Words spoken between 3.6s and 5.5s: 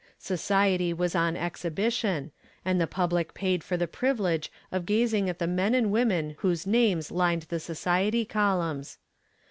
for the privilege of gazing at the